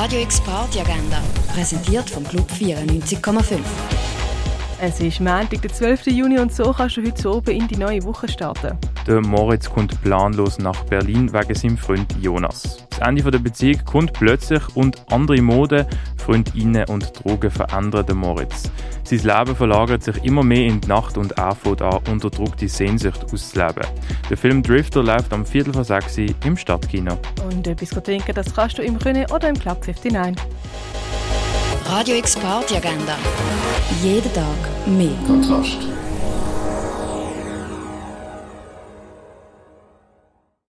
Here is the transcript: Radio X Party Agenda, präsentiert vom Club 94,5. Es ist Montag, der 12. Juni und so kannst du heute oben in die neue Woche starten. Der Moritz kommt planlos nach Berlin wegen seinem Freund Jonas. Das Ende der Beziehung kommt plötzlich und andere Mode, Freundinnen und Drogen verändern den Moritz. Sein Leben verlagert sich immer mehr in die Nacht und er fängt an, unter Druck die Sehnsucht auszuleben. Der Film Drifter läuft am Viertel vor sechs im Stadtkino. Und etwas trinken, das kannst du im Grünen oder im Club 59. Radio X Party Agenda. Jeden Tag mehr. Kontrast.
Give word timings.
Radio 0.00 0.20
X 0.20 0.40
Party 0.42 0.78
Agenda, 0.78 1.20
präsentiert 1.52 2.08
vom 2.08 2.22
Club 2.22 2.48
94,5. 2.52 3.58
Es 4.80 5.00
ist 5.00 5.18
Montag, 5.18 5.60
der 5.60 5.72
12. 5.72 6.06
Juni 6.06 6.38
und 6.38 6.54
so 6.54 6.72
kannst 6.72 6.98
du 6.98 7.04
heute 7.04 7.28
oben 7.28 7.50
in 7.50 7.66
die 7.66 7.76
neue 7.76 8.04
Woche 8.04 8.28
starten. 8.28 8.78
Der 9.08 9.20
Moritz 9.20 9.68
kommt 9.68 10.00
planlos 10.02 10.60
nach 10.60 10.84
Berlin 10.84 11.32
wegen 11.32 11.52
seinem 11.52 11.76
Freund 11.76 12.14
Jonas. 12.20 12.86
Das 12.90 13.00
Ende 13.00 13.28
der 13.28 13.40
Beziehung 13.40 13.84
kommt 13.84 14.12
plötzlich 14.12 14.62
und 14.76 15.02
andere 15.10 15.42
Mode, 15.42 15.84
Freundinnen 16.16 16.84
und 16.88 17.10
Drogen 17.18 17.50
verändern 17.50 18.06
den 18.06 18.18
Moritz. 18.18 18.70
Sein 19.08 19.20
Leben 19.20 19.56
verlagert 19.56 20.02
sich 20.02 20.22
immer 20.22 20.42
mehr 20.42 20.66
in 20.66 20.82
die 20.82 20.88
Nacht 20.88 21.16
und 21.16 21.32
er 21.38 21.54
fängt 21.54 21.80
an, 21.80 21.98
unter 22.10 22.28
Druck 22.28 22.58
die 22.58 22.68
Sehnsucht 22.68 23.24
auszuleben. 23.32 23.86
Der 24.28 24.36
Film 24.36 24.62
Drifter 24.62 25.02
läuft 25.02 25.32
am 25.32 25.46
Viertel 25.46 25.72
vor 25.72 25.84
sechs 25.84 26.18
im 26.18 26.56
Stadtkino. 26.58 27.18
Und 27.50 27.66
etwas 27.66 27.88
trinken, 27.88 28.34
das 28.34 28.54
kannst 28.54 28.76
du 28.76 28.82
im 28.82 28.98
Grünen 28.98 29.24
oder 29.30 29.48
im 29.48 29.58
Club 29.58 29.80
59. 29.80 30.36
Radio 31.86 32.16
X 32.16 32.36
Party 32.36 32.76
Agenda. 32.76 33.16
Jeden 34.02 34.30
Tag 34.34 34.44
mehr. 34.86 35.16
Kontrast. 35.26 35.78